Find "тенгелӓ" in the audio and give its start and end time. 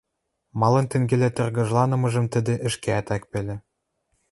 0.89-1.29